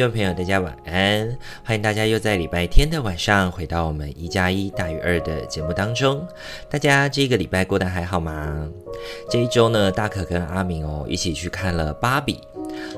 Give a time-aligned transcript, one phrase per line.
[0.00, 1.36] 众朋友，大家晚安！
[1.62, 6.26] 欢迎大家又在礼拜天的晚上回到我们一加一大于二的节目当中。
[6.70, 8.66] 大家这个礼拜过得还好吗？
[9.30, 12.40] 这一周呢，大可跟阿明哦一起去看了《芭比》。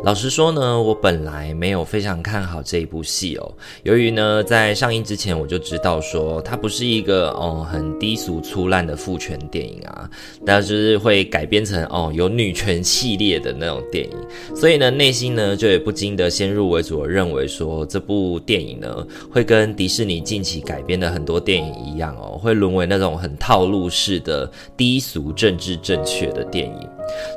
[0.05, 3.55] 老实说呢，我本来没有非常看好这一部戏哦。
[3.85, 10.11] 由于呢，在上映之前我就知道说它不是一个哦很低俗粗烂的父权电影啊，
[10.45, 26.89] 但是会改编成哦有女权系列的那种电影，所以呢，内心呢就也不禁的先入为主的认为说这部电影呢会跟迪士尼近期改编的很多电影一样哦，会沦为那种很套路式的低俗政治正确的电影。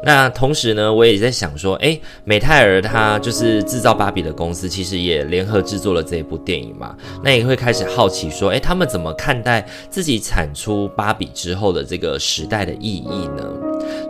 [0.04, 6.96] 那同时呢，我也在想说，诶，美泰尔他就是制造芭比的公司，其实也联合制作了这一部电影嘛。
[7.24, 13.65] 那也会开始好奇说，诶，他们怎么看待自己产出芭比之后的这个时代的意义呢？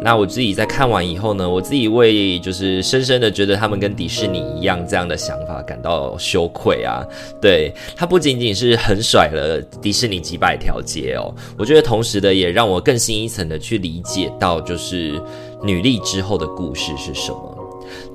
[0.06, 7.03] 那我自己在看完以后呢，我自己为就是深深的觉得他们跟迪士尼一样这样的想法感到羞愧啊。
[7.42, 15.20] 对，他不仅仅是很甩了迪士尼几百条街哦，我觉得同时的也让我更新一层的去理解到就是。
[15.64, 17.55] 女力之后的故事是什么？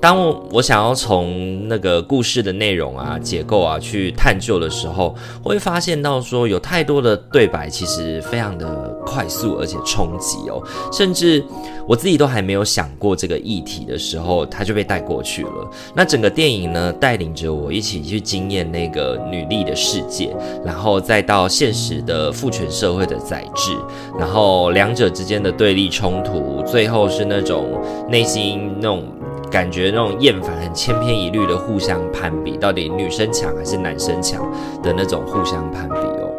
[0.01, 11.45] 当我想要从那个故事的内容啊、结构啊去探究的时候，我会发现到说有太多的对白其实非常的快速而且冲击哦，甚至
[11.87, 15.71] 我自己都还没有想过这个议题的时候，它就被带过去了。
[15.95, 20.35] 那整个电影呢，带领着我一起去经验那个女力的世界，
[20.65, 23.77] 然后再到现实的父权社会的宰制，
[24.19, 27.79] 然后两者之间的对立冲突，最后是那种
[28.09, 29.05] 内心那种。
[29.51, 34.49] 感觉那种厌烦、很千篇一律的互相攀比，到底女生强还是男生强
[34.83, 36.31] 的那种互相攀比哦，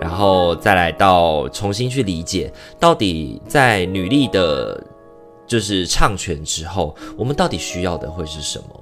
[0.00, 4.80] 然后再来到重新去理解，到底在女力的，
[5.46, 8.79] 就是唱权之后，我们到底需要的会是什么？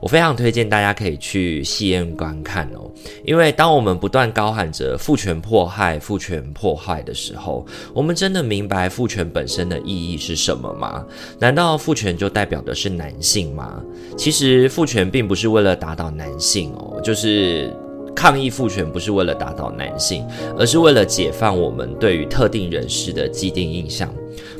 [0.00, 2.90] 我非常推荐大家可以去戏院观看哦，
[3.24, 11.04] 因为当我们不断高喊着父权迫害、父权迫害的时候，我们真的明白父权本身的意义是什么吗？
[11.38, 13.82] 难道父权就代表的是男性吗？
[14.16, 17.72] 其实父权并不是为了打倒男性哦，就是
[18.14, 20.26] 抗议父权不是为了打倒男性，
[20.58, 24.12] 而是为了解放我们对于特定人士的既定印象。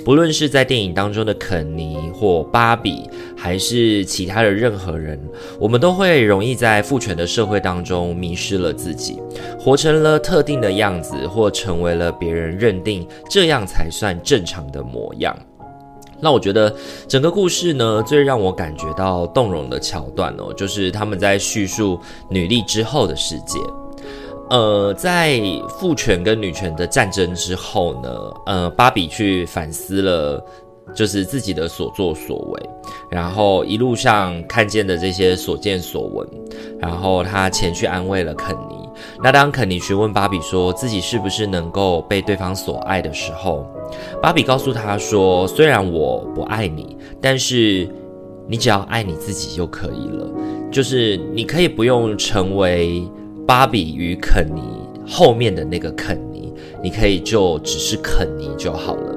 [0.04, 5.18] 不论是在电影当中的肯尼或芭比，还是其他的任何人，
[5.58, 9.18] 我们都会容易在父权的社会当中迷失了自己，
[9.58, 15.34] 活成了特定的样子，或成为了别人认定这样才算正常的模样。
[16.20, 16.74] 那我觉得
[17.06, 21.98] 整个故事呢，最让我感觉到动容的桥段哦，就是他们在叙述
[22.28, 23.58] 女力之后的世界。
[24.50, 25.40] 呃，在
[25.78, 28.10] 父权跟女权的战争之后呢，
[28.46, 30.44] 呃，芭比去反思了，
[30.94, 32.70] 就是自己的所作所为，
[33.10, 36.28] 然后一路上看见的这些所见所闻，
[36.78, 38.86] 然后他前去安慰了肯尼。
[39.22, 43.66] 那当肯尼询问芭比说自己是不是能够被对方所爱的时候，
[44.22, 47.88] 芭比告诉他说：“虽然我不爱你，但是
[48.48, 50.30] 你只要爱你自己就可以了，
[50.70, 53.02] 就是你可以不用成为。”
[53.46, 54.62] 芭比与肯尼
[55.06, 56.50] 后面的那个肯尼，
[56.82, 59.13] 你可以就只是肯尼就好了。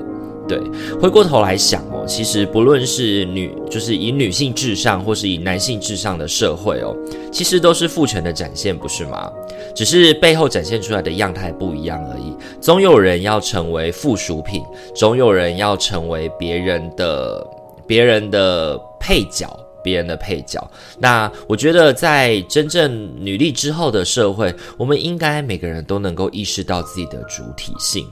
[0.48, 0.60] 对，
[1.02, 6.96] 回过头来想哦，其实不论是女，就是以女性至上，或是以男性至上的社会哦，
[7.32, 9.32] 其实都是父权的展现，不是吗？
[9.76, 12.34] 只是背后展现出来的样态不一样而已。
[12.62, 14.64] 总有人要成为附属品，
[14.96, 17.46] 总有人要成为别人的
[17.86, 19.48] 别人的配角。
[19.84, 20.70] 别人的配角，
[21.00, 28.06] 那我觉得在真正女力之后的社会，我们应该每个人都能够意识到自己的主体性。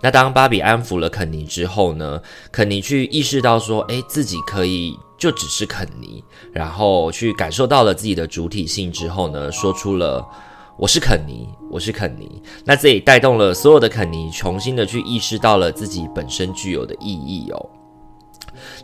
[0.00, 2.20] 那当芭比安抚了肯尼之后呢，
[2.50, 6.22] 肯尼去意识到说，诶，自己可以就只是肯尼，
[6.52, 10.26] 然后去感受到了自己的主体性之后呢，说出了
[10.76, 12.42] 我是肯尼，我是肯尼。
[12.64, 17.70] 那这也带动了所有的肯尼重新的去意识到了自己本身具有的意义哦。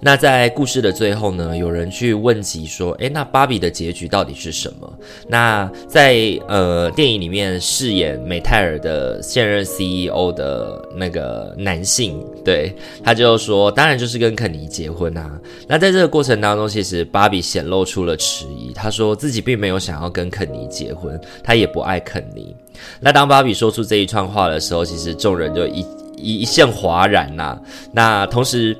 [0.01, 4.93] 那在故事的最后呢，有人去问及说：“诶，那芭比的结局到底是什么？”
[5.29, 6.17] 那在
[6.47, 12.73] 呃电影里面饰演美泰尔的现任 CEO 的那个男性，对，
[13.03, 22.55] 他就说：“当然就是跟肯尼结婚啊。”那在这个过程当中，其实芭比显露出了迟疑，他说自己并没有想要跟肯尼结婚，他也不爱肯尼。
[23.01, 25.85] 那当芭比说出这一串话的时候，其实众人就一
[26.17, 27.61] 一一线哗然呐、啊。
[27.93, 28.77] 那同时。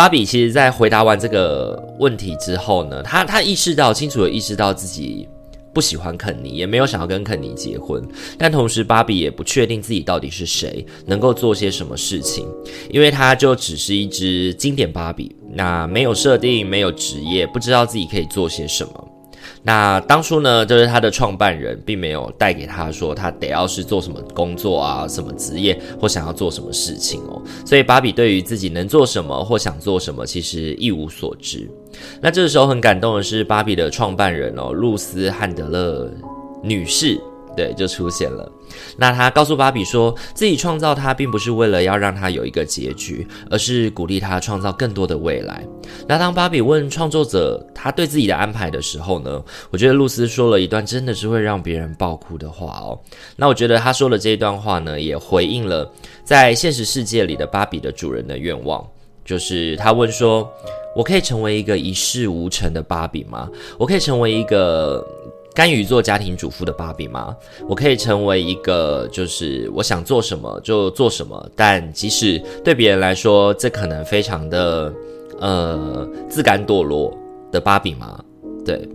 [0.00, 5.28] 芭比其实，在回答完这个问题之后呢，她她意识到，清楚的意识到自己
[5.74, 8.02] 不喜欢肯尼，也没有想要跟肯尼结婚。
[8.38, 12.46] 但同时，芭比也不确定自己到底是谁，能够做些什么事情，
[12.88, 19.09] 因为他就只是一只经典芭比，那没有设定，没有职业，不知道自己可以做些什么。
[19.62, 31.70] 那当初呢，就是他的创办人并没有带给他说他得要是做什么工作啊，什么职业或想要做什么事情哦，所以芭比对于自己能做什么或想做什么，其实一无所知。
[32.22, 36.10] 那这个时候很感动的是芭比的创办人哦，露丝汉德勒
[36.62, 37.20] 女士。
[37.56, 38.50] 对，就出现了。
[38.96, 45.64] 那他告诉芭比说，自己创造他并不是为了要让他有一个结局，而是鼓励他创造更多的未来。
[46.06, 52.98] 那当芭比问创作者他对自己的安排的时候呢，我觉得露丝说了一段真的是会让别人爆哭的话哦。
[53.36, 55.90] 那我觉得他说的这一段话呢，也回应了
[56.24, 58.86] 在现实世界里的芭比的主人的愿望，
[59.24, 60.48] 就是他问说
[60.94, 63.48] ：“我可以成为一个一事无成的芭比吗？
[63.78, 65.04] 我可以成为一个？”
[65.54, 67.34] 甘于做家庭主妇的芭比吗？
[67.68, 74.92] 我可以成为一个，就是我想做什么就做什么，但即使对别人来说这可能非常的
[75.40, 77.16] 呃自甘堕落
[77.50, 78.22] 的芭比吗？
[78.64, 78.88] 对，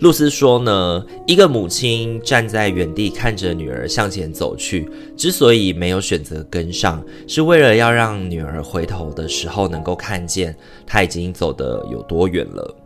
[0.00, 10.54] 露丝说呢，一个母亲站在原地看着女儿向前走去，之所以没有选择跟上，是为了要让女儿回头的时候能够看见
[10.86, 12.76] 她已经走得有多远了。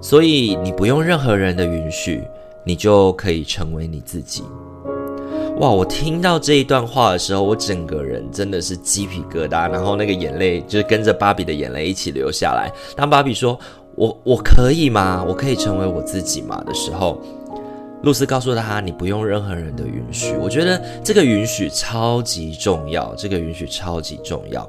[0.00, 2.22] 所以你不用任何人的允许，
[2.64, 4.42] 你就可以成为你自己。
[5.58, 5.70] 哇！
[5.70, 12.70] 我听到这一段话的时候，我整个人真的是鸡皮疙瘩，然后那个眼泪就是跟着芭比的眼泪一起流下来。
[12.94, 13.58] 当芭比说
[13.96, 15.24] “我我可以吗？
[15.26, 17.18] 我可以成为我自己吗？”的时候，
[18.02, 24.68] 露丝告诉他：“你不用任何人的允许。”我觉得这个允许超级重要，这个允许超级重要。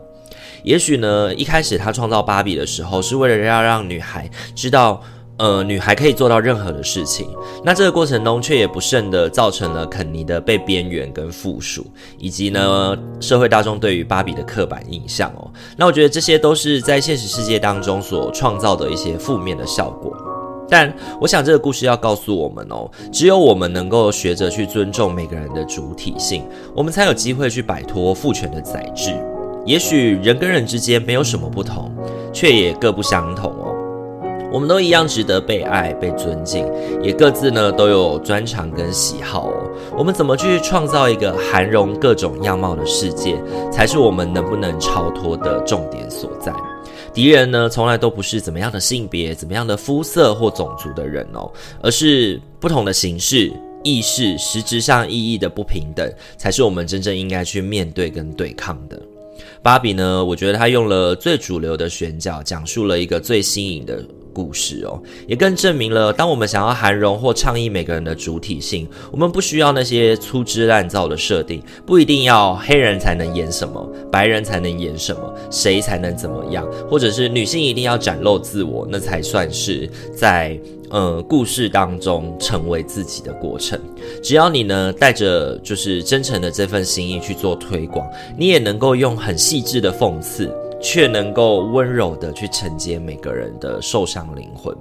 [0.64, 5.02] 也许呢，一开始他创造芭比的时候，是为了要让女孩知道。
[5.40, 7.30] 呃，女孩可以做到任何的事情，
[7.64, 11.86] 那这个过程中却也不慎的造成了肯尼的被边缘跟附属，
[12.18, 15.48] 以及呢社会大众对于芭比的刻板印象哦。
[15.78, 20.12] 那我觉得这些都是在现实世界当中所创造的一些负面的效果。
[20.68, 29.14] 但我想这个故事要告诉我们哦，只有我们能够学着去尊重每个人的主体性，我们才有机会去摆脱父权的宰制。
[29.68, 31.92] 也许人跟人之间没有什么不同，
[32.34, 33.76] 却也各不相同哦。
[34.50, 36.66] 我们都一样值得被爱、被尊敬，
[37.04, 39.70] 也各自呢都有专长跟喜好哦。
[39.98, 43.36] 我们怎么去创造一个涵容各种样貌的世界，
[43.70, 46.54] 才是我们能不能超脱的重点所在。
[47.14, 53.52] 敌人呢，从来都不是怎么样的性别、怎么样的肤色或种族的人哦，而是不同的形式、
[53.84, 58.98] 意识、实质上意义的不平等，才是我们真正应该去面对跟对抗的。
[59.62, 64.04] 芭比呢，我觉得他用了最主流的选角，讲述了一个最新颖的
[64.34, 83.80] 故事哦，也更证明了，当我们想要涵容或倡议每个人的主体性，我们不需要那些粗制滥造的设定，不一定要黑人才能演什么，白人才能演什么，谁才能怎么样，或者是女性一定要展露自我，那才算是在呃故事当中成为自己的过程。
[84.24, 90.54] 只要你呢带着就是真诚的这份心意去做推广，你也能够用很细致的讽刺。
[90.80, 94.72] 却能够温柔地去承接每个人的受伤灵魂。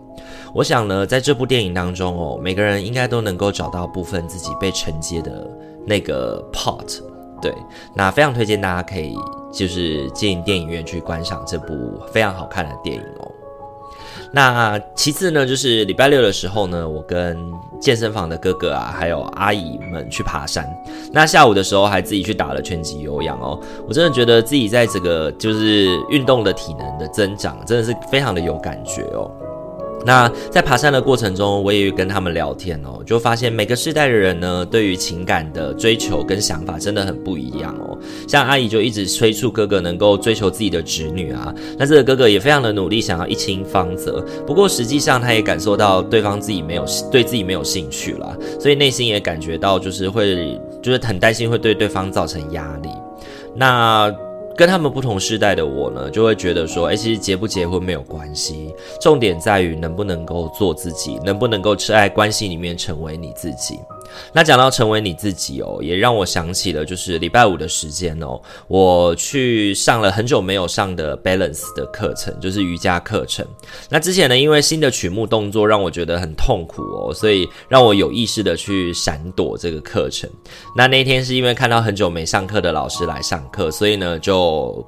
[0.52, 5.50] 我想呢，在这部电影当中哦，每个人应该都能够找到部分自己被承接的
[5.86, 7.00] 那个 part。
[7.40, 7.50] 对，
[7.94, 9.16] 那非常推荐大家可以
[9.50, 11.74] 就是进电影院去观赏这部
[12.12, 13.32] 非常好看的电影哦。
[14.32, 17.38] 那其次呢，就是礼拜六的时候呢，我跟
[17.80, 20.66] 健身房的哥哥啊，还有阿姨们去爬山。
[21.12, 23.58] 那下午的时候还自己去打了拳击有氧哦。
[23.88, 29.30] 我真的觉得自己在这个就是运动的体能的增长，真的是非常的有感觉哦。
[30.06, 37.98] 那在爬山的过程中，我也跟他们聊天哦，就发现每个世代的人呢，对于情感的追求跟想法真的很不一样哦。
[38.28, 44.24] 像阿姨就一直催促哥哥能够追求自己的侄女啊，那这个哥哥也非常的努力，想要一亲芳泽。
[44.46, 52.88] 不过实际上他也感受到对方自己没有对自己没有兴趣啦，所以内心也感觉到就是会就是很担心会对对方造成压力。
[53.56, 54.14] 那。
[54.56, 63.78] 跟他们不同时代的我呢，就会觉得说，哎，其实结不结婚没有关系，重点在于能不能够做自己，能不能够在关系里面成为你自己。
[64.32, 73.46] 那讲到成为你自己哦，也让我想起了，就是礼拜五的时间哦，我去上了很久没有上的 Balance 的课程，就是瑜伽课程。
[73.88, 80.28] 那之前呢，因为新的曲目动作让我觉得很痛苦哦，所以让我有意识的去闪躲这个课程。
[80.76, 84.84] 那那天是因为看到很久没上课的老师来上课，所以呢就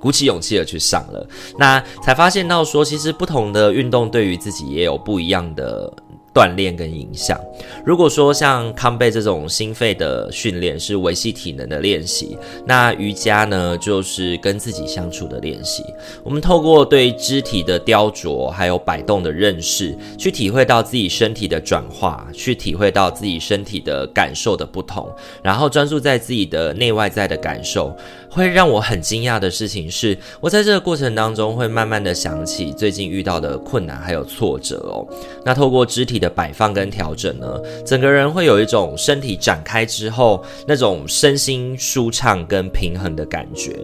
[0.00, 1.28] 鼓起勇气的去上了。
[1.58, 5.92] 那才发现到说，其实不同的运动对于自己也有不一样的。
[6.38, 7.36] 锻炼跟影响。
[7.84, 15.82] 如果说像康贝这种心肺的训练是维系体能的练习，那瑜伽呢，就是跟自己相处的练习。
[16.22, 25.10] 我们透过对肢体的雕琢还有摆动的认识，去体会到自己身体的转化，去体会到自己身体的感受的不同，
[25.42, 27.92] 然后专注在自己的内外在的感受。
[28.30, 35.06] 会让我很惊讶的事情是，我在这个过程当中会慢慢的想起最近遇到的困难还有挫折哦。
[35.44, 43.74] 那透过肢体的摆放跟调整呢，整个人会有一种身体展开之后那种身心舒畅跟平衡的感觉。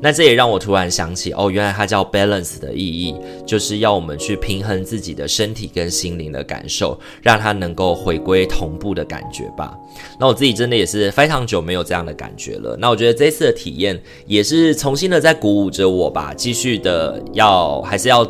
[0.00, 3.14] 那这也让我突然想起，哦，原来它叫 balance 的意义，
[3.46, 9.78] 就是要我们去平衡自己的身体跟心灵的感受，让它能够回归同步的感觉吧。
[10.18, 12.76] 那我自己真的也是非常久没有这样的感觉了。
[12.76, 13.91] 那我觉得这次的体验。
[14.26, 18.26] 也是重新的在鼓舞着我吧，继续的要还是要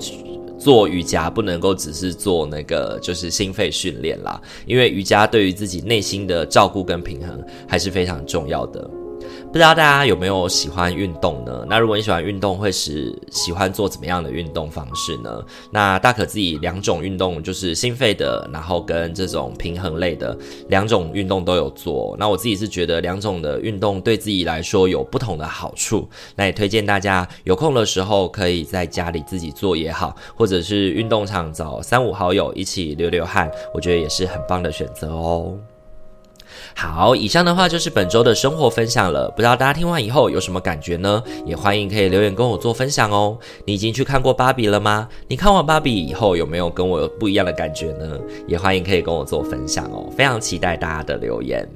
[0.59, 8.89] 做瑜伽，不能够只是做那个就是心肺训练啦，因为瑜伽对于自己内心的照顾跟平衡还是非常重要的。
[9.53, 11.67] 不知道大家有没有喜欢运动呢？
[11.69, 15.45] 那如果你喜欢运动，会是喜欢做怎么样的运动方式呢？
[15.71, 20.35] 那大可自己两种运动，就是心肺的，然后跟这种平衡类的
[20.71, 22.17] 两种运动都有做。
[22.19, 26.09] 那我自己是觉得两种的运动对自己来说有不同的好处。
[26.35, 35.59] 那也推荐大家有空的时候可以在家里自己做也好，或者是运动场找三五好友一起流流汗，我觉得也是很棒的选择哦。
[36.75, 39.31] 好，以上的话就是本周的生活分享了。
[39.31, 41.23] 不知道大家听完以后有什么感觉呢？
[41.45, 43.39] 也欢迎可以留言跟我做分享哦。
[43.65, 45.09] 你已经去看过芭比了吗？
[45.29, 48.19] 你看完芭比以后有没有跟我有不一样的感觉呢？
[48.47, 50.09] 也欢迎可以跟我做分享哦。
[50.17, 51.69] 非常期待大家的留言。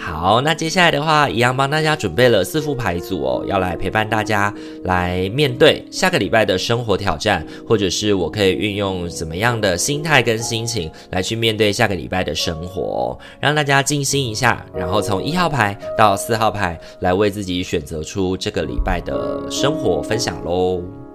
[0.00, 4.52] 好，那接下来的话，一样帮大家准备了四副牌组哦，要来陪伴大家
[4.84, 21.07] 来面对下个礼拜的生活挑战，或者是我可以运用怎么样的心态跟心情来去面对下个礼拜的生活哦，让大家静心一下，然后从一号牌到四号牌来为自己选择出这个礼拜的生活分享喽。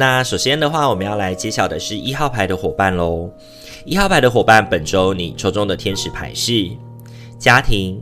[0.00, 3.28] 那首先的话，我们要来揭晓的是一号牌的伙伴喽。
[3.84, 6.70] 一号牌的伙伴，本周你抽中的天使牌是
[7.38, 8.00] 家庭。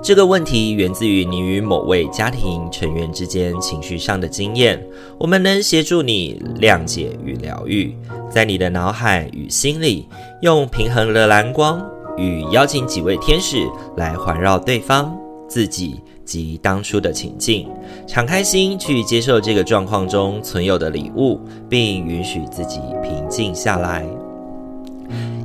[0.00, 4.80] 这个问题源自于你与某位家庭成员之间情绪上的经验。
[5.18, 7.92] 我们能协助你谅解与疗愈，
[8.30, 10.08] 在你的脑海与心里，
[10.42, 11.84] 用平衡的蓝光
[12.16, 15.12] 与邀请几位天使来环绕对方、
[15.48, 16.00] 自己。
[16.24, 17.68] 及当初的情境，
[18.06, 21.38] 敞开心去接受这个状况中存有的礼物，
[21.68, 24.04] 并允许自己平静下来。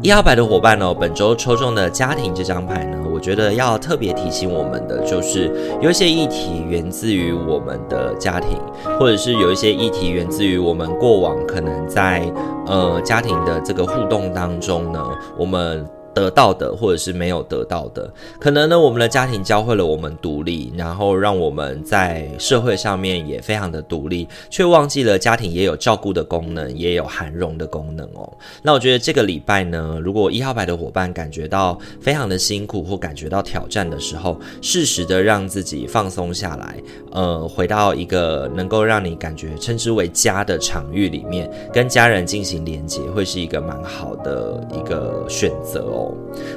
[0.02, 8.58] 一号牌的伙伴呢，本周抽中的家庭这张牌呢，我觉得要特别提醒我们的，就是有一些议题源自于我们的家庭，
[8.98, 12.32] 或者是有一些议题源自于我们过往可能在
[12.66, 15.04] 呃家庭的这个互动当中呢，
[15.38, 15.86] 我们。
[16.14, 28.32] 得到的，或者是没有得到的，可能呢，我们的家庭教会了我们独立，然后让我们在社会上面也非常的独立，却忘记了家庭也有照顾的功能，也有涵容的功能哦。
[28.62, 36.76] 那我觉得这个礼拜呢，如果一号牌的伙伴感觉到非常的辛苦或感觉到挑战的时候，适时的让自己放松下来，
[37.12, 45.99] 呃，回到一个能够让你感觉称之为家的场域里面，跟家人进行连结，会是一个蛮好的一个选择哦。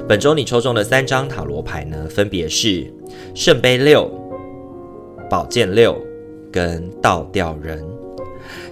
[0.07, 2.85] 本周你抽中的三张塔罗牌呢，分别是
[3.33, 4.09] 圣杯六、
[5.29, 5.97] 宝剑六
[6.51, 7.83] 跟倒吊人。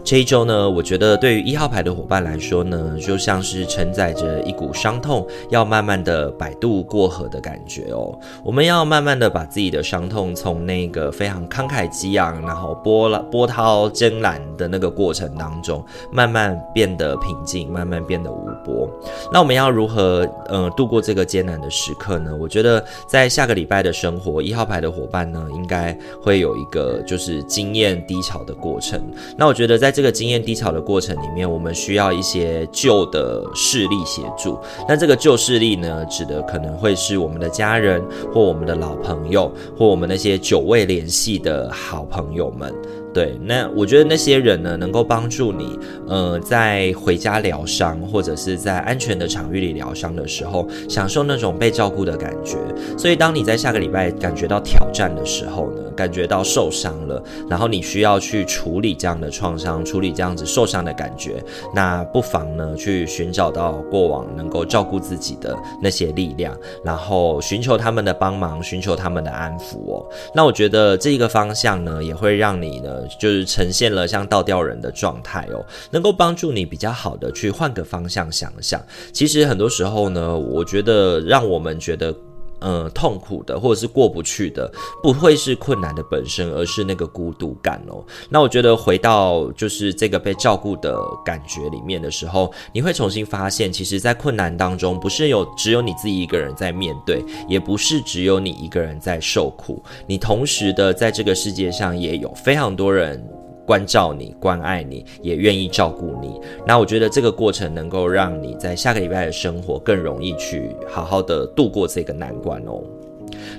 [0.04, 8.18] 这一周呢，我觉得对于一号牌的伙伴来说呢，就像是承载着一股伤痛，要慢慢的摆渡过河的感觉哦。
[8.44, 18.90] 我们要慢慢的把自己的伤痛从那个非常慷慨激昂，然后波浪波涛绚烂的那个过程当中，慢慢变得平静，慢慢变得无波。
[19.32, 22.36] 那我们要如何呃度过这个艰难的时刻呢？
[22.36, 29.00] 我觉得在下个礼拜的生活，一号牌的伙伴呢，应该会有一个就是经验低潮的过程。
[29.38, 34.58] 那我觉得在在这个经验低潮的过程里面，我们需要一些旧的势力协助。
[34.88, 38.02] 那这个旧势力呢，指的可能会是我们的家人，
[38.34, 42.74] 或我们的老朋友，或我们那些久未联系的好朋友们。
[43.14, 45.78] 对，那我觉得那些人呢，能够帮助你，
[46.08, 52.58] 呃，在回家疗伤，或者是在安全的场域里疗伤的时候，享受那种被照顾的感觉。
[52.98, 61.44] 所以，当你在下个礼拜感觉到挑战的时候呢，感觉到受伤了，然后你需要去处理这样的创伤，处理这样子受伤的感觉，
[61.76, 70.06] 那不妨呢，去寻找到过往能够照顾自己的那些力量，然后寻求他们的帮忙，寻求他们的安抚哦。
[70.34, 73.00] 那我觉得这一个方向呢，也会让你呢。
[73.20, 78.82] 就是呈现了像倒吊人的状态哦，能够帮助你比较好的去换个方向想想。
[79.14, 82.16] 其实很多时候呢，我觉得让我们觉得。
[82.62, 88.06] 呃，痛苦的或者是过不去的，不会是困难的本身，而是那个孤独感哦。
[88.30, 103.28] 那我觉得回到就是这个被照顾的感觉里面的时候，你会重新发现，其实，在困难当中，不是有只有你自己一个人在面对，也不是只有你一个人在受苦，你同时的在这个世界上也有非常多人。
[103.66, 106.40] 关照你，关爱你，也愿意照顾你。
[106.66, 112.82] 那我觉得这个过程能够让你在下个礼拜的生活更容易去好好的度过这个难关哦。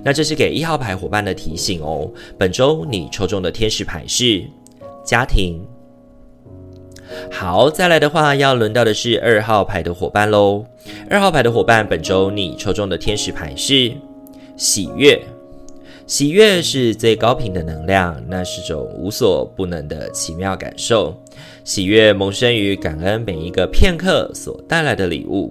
[0.04, 2.10] 那这是给一号牌伙伴的提醒哦。
[2.36, 4.44] 本周你抽中的天使牌是
[5.04, 5.60] 家庭。
[7.30, 10.64] 好，再来的话要轮到的是二号牌的伙伴喽。
[11.10, 13.92] 二号牌的伙伴，本周你抽中的天使牌是
[14.56, 15.20] 喜悦。
[16.12, 21.18] 喜悦是最高频的能量，那是种无所不能的奇妙感受。
[21.64, 25.50] 喜悦萌生于感恩每一个片刻所带来的礼物。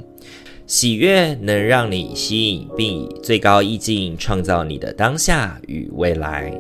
[0.68, 6.54] 喜悦能让你吸引，并以最高意境创造你的当下与未来。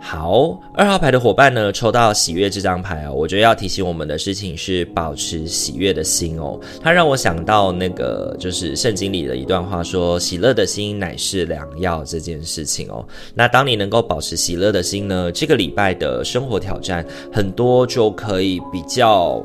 [0.00, 3.12] 好，二号牌的伙伴呢，抽到喜悦这张牌哦。
[3.12, 6.58] 我觉得要提醒我们的事情是保持喜悦的心哦。
[6.80, 13.06] 它让我想到那个就是圣经里的一段话，说喜乐的心乃是良药这件事情哦。
[13.34, 19.44] 那当你能够保持喜乐的心呢，这个礼拜的生活挑战很多就可以比较，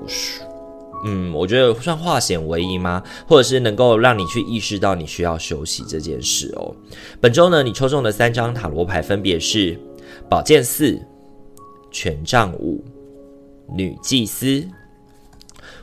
[1.05, 3.03] 嗯，我觉得算化险为夷吗？
[3.27, 6.73] 或者是能够让你去意识到你需要休息这件事哦。
[7.19, 9.77] 本周呢，你抽中的三张塔罗牌分别是。
[10.33, 10.99] 宝剑四、
[11.91, 12.83] 权杖五、
[13.71, 14.67] 女祭司。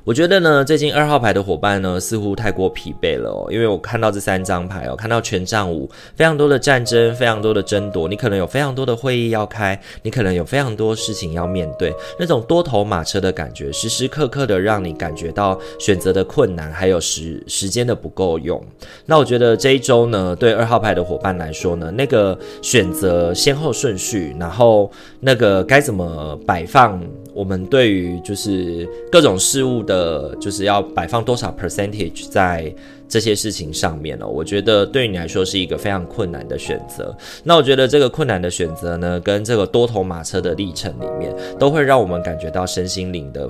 [0.03, 3.47] 我觉得呢，最近二号牌的伙伴呢，似乎太过疲惫了哦。
[3.53, 18.61] 因为我看到这三张牌哦，看到权杖五，非常多的战争，非常多的争夺，你可能有非常多的会议要开，你可能有非常多事情要面对，那种多头马车的感觉，时时刻刻的让你感觉到选择的困难，还有时时间的不够用。
[19.05, 26.99] 那我觉得这一周呢，对二号牌的伙伴来说呢，那个选择先后顺序，然后那个该怎么摆放。
[27.41, 32.71] 我们对于就是各种事物的，就是要摆放多少 percentage 在
[33.09, 34.29] 这些事情上面呢？
[34.29, 37.17] 我觉得对于你来说是一个非常困难的选择。
[37.43, 43.49] 那我觉得这个困难的选择呢，跟这个多头马车的历程里面，都会让我们感觉到身心灵的。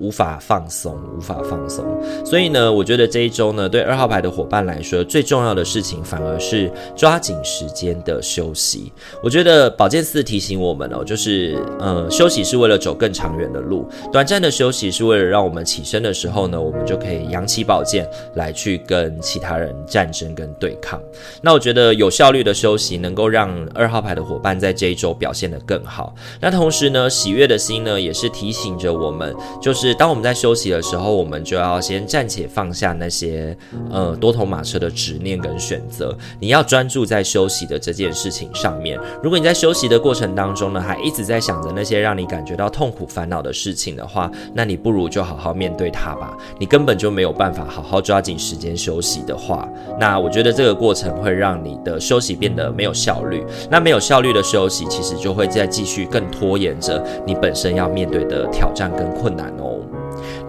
[0.00, 1.84] 无法放松，无法放松。
[2.24, 8.90] 所以呢，我觉得这一周呢，对二号牌的伙伴来说，最重要的事情反而是抓紧时间的休息。
[9.22, 20.98] 我觉得宝剑四提醒我们哦，就是呃，休息是为了走更长远的路，短暂的休息是为了让我们起身的时候呢，我们就可以扬起宝剑来去跟其他人战争跟对抗。
[21.42, 26.14] 那我觉得有效率的休息能够让二号牌的伙伴在这一周表现得更好。
[26.40, 29.89] 那同时呢，喜悦的心呢，也是提醒着我们，就是。
[29.94, 33.56] 当我们在休息的时候，我们就要先暂且放下那些
[33.90, 36.16] 呃多头马车的执念跟选择。
[36.38, 38.98] 你要专注在休息的这件事情上面。
[39.22, 46.36] 如果你在休息的过程当中呢，还一直在想着那些让你感觉到痛苦烦恼的事情的话，那你不如就好好面对它吧。
[46.58, 53.44] 你根本就没有办法好好抓紧时间休息的话，那我觉得这个过程会让你的休息变得没有效率。
[53.70, 59.79] 那没有效率的休息，其实就会再继续更拖延着你本身要面对的挑战跟困难哦。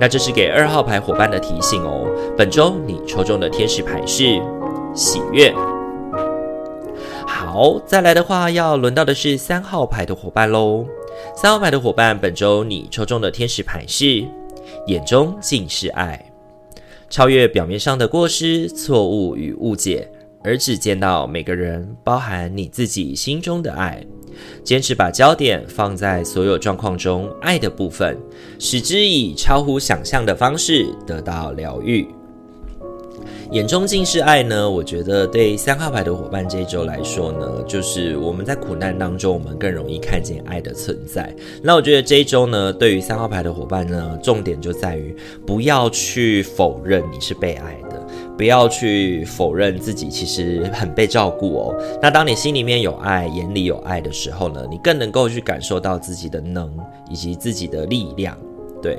[0.02, 2.08] 那这是给二号牌伙伴的提醒哦。
[2.36, 4.42] 本周你抽中的天使牌是
[4.96, 5.54] 喜悦。
[7.28, 10.84] 好，再来的话要轮到的是三号牌的伙伴喽。
[11.36, 14.26] 三号牌的伙伴，本周你抽中的天使牌是
[14.88, 16.32] 眼中尽是爱，
[17.08, 20.10] 超越表面上的过失、错误与误解，
[20.44, 24.06] 而只见到每个人，包含你自己心中的爱。
[24.64, 28.18] 坚持把焦点放在所有状况中爱的部分，
[28.58, 32.08] 使之以超乎想象的方式得到疗愈。
[33.52, 34.68] 眼中尽是爱呢？
[34.68, 41.36] 我觉得对三号牌的伙伴这一周来说呢，就是我们在苦难当中，我们更容易看见爱的存在。
[41.62, 45.14] 那我觉得这一周呢，对于三号牌的伙伴呢，重点就在于
[45.46, 47.91] 不要去否认你是被爱的，
[48.42, 51.76] 不要去否认自己其实很被照顾哦。
[52.02, 56.76] 那当你心里面有爱，眼里有爱的时候呢，你更能够去感受到自己的能
[57.08, 58.36] 以及自己的力量。
[58.82, 58.98] 对，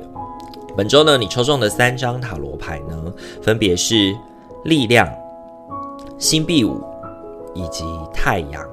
[0.77, 4.15] 本周呢，你抽中的三张塔罗牌呢，分别是。
[4.63, 5.13] 力量、
[6.17, 6.81] 星币五
[7.53, 8.72] 以及太阳。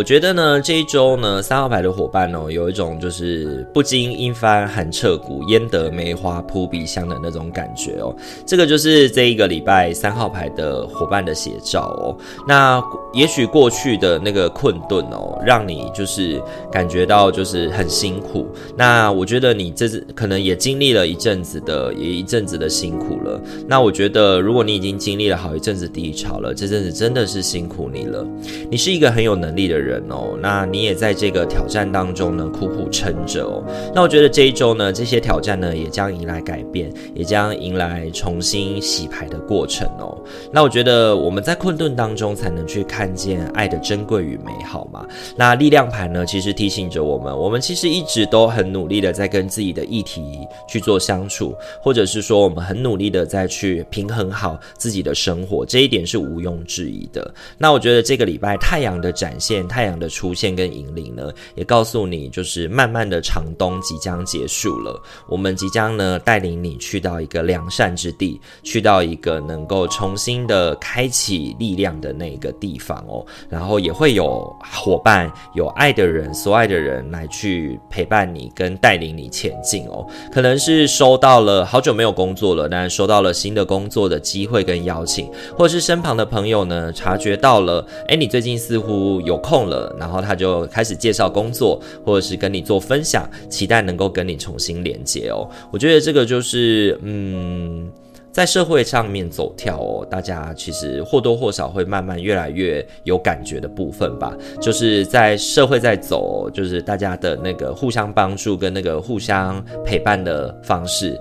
[0.00, 8.16] 我觉得呢，这一周呢，三号牌的伙伴哦，有一种就是不经一番寒彻骨，焉得梅花扑鼻香的那种感觉哦。
[8.46, 12.16] 这个就是这一个礼拜三号牌的伙伴的写照哦。
[12.48, 12.82] 那
[13.12, 16.40] 也许过去的那个困顿哦，让你就是
[16.72, 18.48] 感觉到就是很辛苦。
[18.78, 23.38] 那我觉得你这次可能也经历了一阵子的，也一阵子的辛苦了。
[23.68, 28.26] 那我觉得，如果你已经经历了好一阵子低潮了，这阵子真的是辛苦你了。
[28.70, 29.89] 你是一个很有能力的人。
[29.90, 33.64] 人哦，那你也在这个挑战当中呢，苦苦撑着哦。
[33.92, 40.16] 那我觉得这一周呢，这些挑战呢，也将迎来改变，也将迎来重新洗牌的过程哦。
[40.52, 45.04] 那我觉得我们在困顿当中，才能去看见爱的珍贵与美好嘛。
[45.36, 50.22] 那力量牌呢，其实提醒着我们，我们其实一直都很努力的在跟自己的议题
[50.68, 57.34] 去做相处，或者是说我们很努力的在去平衡好自己的生活，这一点是毋庸置疑的。
[57.58, 65.00] 那我觉得这个礼拜太阳的展现，太阳的出现跟引领呢，也告诉你，就是慢慢的长冬即将结束了。
[65.28, 73.24] 我们即将呢带领你去到一个良善之地，去到一个能够重新的开启力量的那个地方哦。
[73.48, 80.04] 然后也会有伙伴、有爱的人、所爱的人来去陪伴你跟带领你前进哦。
[80.32, 89.94] 可能是收到了好久没有工作了，但是收到了新的工作的机会跟邀请，或是身旁的朋友呢察觉到了，诶，你最近似乎有空了。
[89.98, 95.48] 然后他就开始介绍工作，或者是跟你做分享，期待能够跟你重新连接哦。
[95.72, 97.90] 我觉得这个就是，嗯，
[98.32, 104.32] 在社会上面走跳哦，大家其实或多或少会慢慢越来越有感觉的部分吧。
[104.60, 111.20] 就是在社会在走，就是大家的那个互相帮助跟那个互相陪伴的方式。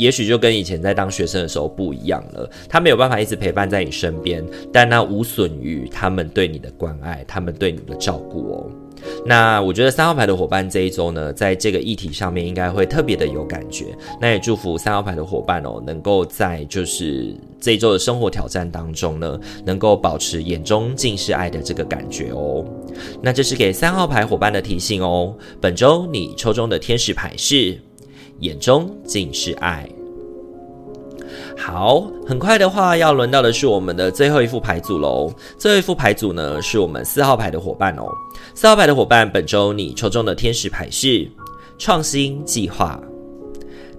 [0.00, 8.66] 也许就跟以前在当学生的时候不一样了，他没有办法一直陪伴在你身边，但那无损于他们对你的关爱，他们对你的照顾哦。
[9.24, 13.86] 那我觉得三号牌的伙伴这一周呢，在这个议题上面应该会特别的有感觉。
[14.20, 22.64] 那也祝福三号牌的伙伴哦，能够在就是这一周的生活挑战当中呢，能够保持眼中尽是爱的这个感觉哦。
[23.22, 25.34] 那这是给三号牌伙伴的提醒哦。
[25.60, 27.78] 本周你抽中的天使牌是。
[28.40, 29.88] 眼中尽是爱。
[31.56, 35.32] 好，很快的话，要轮到的是我们的最后一副牌组喽。
[35.58, 38.10] 最后一副牌组呢，是我们四号牌的伙伴哦。
[38.54, 41.30] 四号牌的伙伴，本周你抽中的天使牌是
[41.78, 43.00] 创新计划。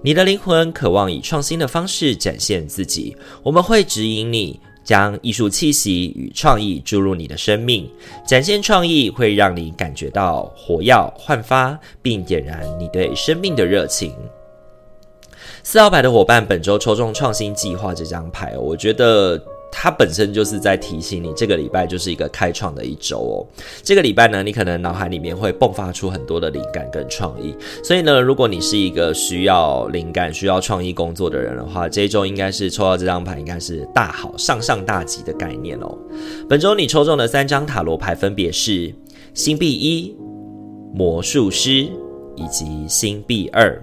[0.01, 4.59] 你的灵魂渴望以创新的方式展现自己，我们会指引你。
[4.83, 7.89] 将艺术气息与创意注入你的生命，
[8.27, 14.13] 展现创意会让你感觉到火药焕发，并点燃你对生命的热情。
[15.63, 19.41] 四号牌的伙伴，本周抽中创新计划这张牌，我觉得。
[19.71, 23.47] 它本身就是在提醒你，这个礼拜就是一个开创的一周哦。
[23.81, 27.55] 这个礼拜呢，你可能脑海里面会迸发出很多的灵感跟创意。
[27.83, 35.97] 所以呢，如果你是一个需要灵感、需要创意工作的人的话，这一周应该是抽到这张牌，应该是大好、上上大吉的概念哦。
[36.49, 38.93] 本周你抽中的三张塔罗牌分别是
[39.33, 40.15] 星币一、
[40.93, 41.87] 魔术师
[42.35, 43.81] 以及星币二。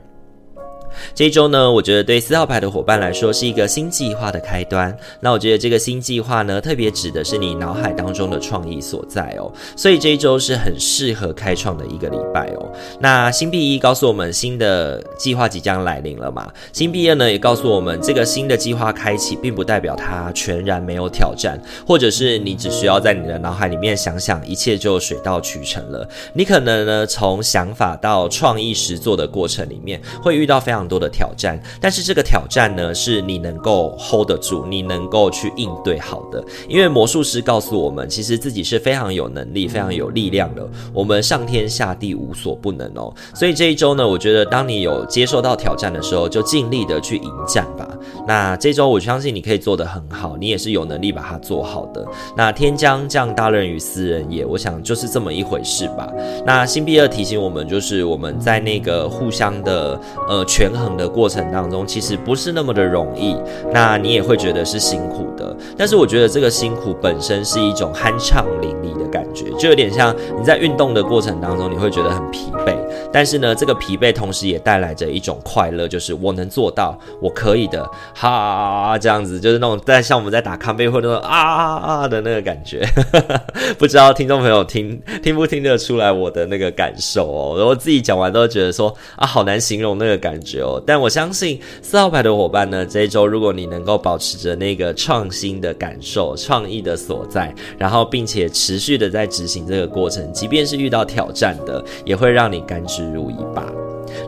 [1.15, 4.97] 这一周呢，我觉得对四号牌的伙伴来说是一个新计划的开端。
[5.21, 9.53] 那我觉得这个新计划呢，特别指的是你脑海当中的创意所在哦。
[9.77, 12.73] 所以这一周是很适合开创的一个礼拜哦。
[13.01, 16.51] 那星币一告诉我们新的计划即将来临了嘛？
[16.73, 26.09] 星币二呢也告诉我们，这个新的计划开启，并不代表它全然没有挑战，或者是你只需要在你的脑海里面想想，一切就水到渠成了。
[26.33, 36.43] 你可能呢从想法到创意实作的过程里面，会遇到非常多的挑战，但是这个挑战呢，是你能够 hold 得住，你能够去应对好的。
[36.67, 40.67] 因为魔术师告诉我们，其实自己是非常有能力、非常有力量的。
[40.95, 43.15] 我们上天下地无所不能哦。
[43.35, 47.87] 所以这一周呢，我觉得当你有接受到挑战的时候，就尽力的去迎战吧。
[48.29, 52.07] 那这周我相信你可以做得很好，你也是有能力把它做好的。
[52.37, 56.07] 那天将降大任于斯人也，我想就是这么一回事吧。
[56.45, 63.35] 那星币二提醒我们，就是我们在那个互相的呃权衡的过程当中，其实不是那么的容易。
[63.73, 72.77] 那你也会觉得是辛苦的，但是我觉得这个辛苦本身是一种酣畅淋漓的感觉，就有点像你在运动的过程当中，你会觉得很疲惫，
[73.11, 77.89] 但是呢，这个疲惫同时也带来着一种快乐，就是我能做到，我可以的，
[78.21, 82.85] 哈，这样子就是那种在像我们在打康贝或者啊啊啊的那个感觉，
[83.79, 87.55] 不知道听众朋友听听不听得出来我的那个感受哦？
[87.57, 90.83] 然后自己讲完都觉得说啊，好难形容那个感觉哦。
[90.85, 103.65] 但我相信四号牌的伙伴呢，这一周如果你能够保持着那个创新的感受、创意的所在，然后并且持续的在执行这个过程，即便是遇到挑战的，也会让你甘之如饴吧。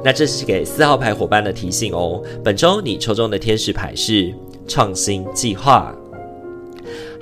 [0.05, 2.23] 那这是给四号牌伙伴的提醒哦。
[2.45, 4.35] 本周你抽中的天使牌是
[4.67, 5.95] 创新计划。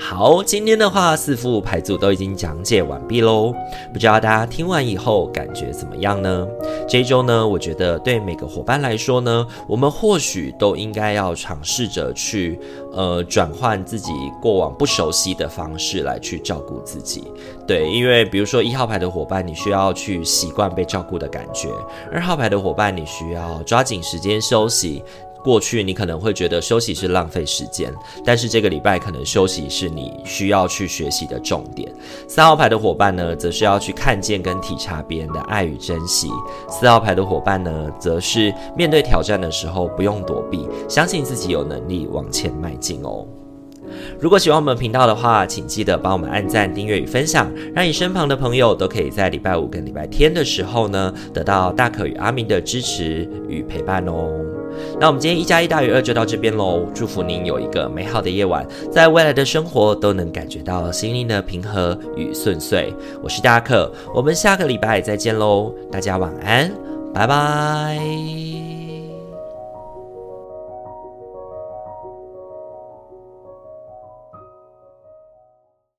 [0.01, 3.53] 好，今天的话四副牌组都已经讲解完毕喽，
[3.93, 6.47] 不知道大家听完以后感觉怎么样呢？
[6.89, 12.59] 这一周呢，我觉得对每个伙伴来说呢，我们或许都应该要尝试着去
[12.93, 17.25] 呃转换自己过往不熟悉的方式来去照顾自己。
[17.67, 21.69] 对，因为比如说一号牌的伙伴，你需要去习惯被照顾的感觉；
[22.11, 25.03] 二号牌的伙伴，你需要抓紧时间休息。
[25.43, 27.93] 过去你可能会觉得休息是浪费时间，
[28.25, 31.91] 但是这个礼拜可能休息是你需要去学习的重点。
[32.27, 36.29] 三号牌的伙伴呢，则是要去看见跟体察别人的爱与珍惜。
[36.69, 43.27] 四号牌的伙伴呢，则是面对挑战的时候不用躲避，相信自己有能力往前迈进哦。
[44.21, 54.29] 如果喜欢我们频道的话，请记得帮我们按赞、订阅与分享，让你身旁的朋友都可以在礼拜五跟礼拜天的时候呢，得到大可与阿明的支持与陪伴哦。
[55.01, 62.93] 那我们今天一加一大于二就到这边喽，祝福您有一个美好的夜晚，在未来的生活都能感觉到心灵的平和与顺遂。
[63.23, 66.73] 我是大克，我们下个礼拜再见喽，大家晚安，
[67.13, 68.78] 拜拜。